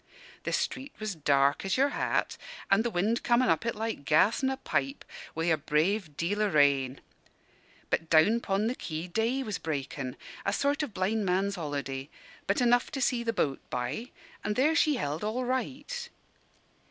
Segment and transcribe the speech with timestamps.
[0.45, 2.35] "The street was dark as your hat
[2.71, 6.41] and the wind comin' up it like gas in a pipe, with a brave deal
[6.41, 7.01] o' rain.
[7.91, 12.09] But down 'pon the quay day was breakin' a sort of blind man's holiday,
[12.47, 14.09] but enough to see the boat by;
[14.43, 16.09] and there she held all right.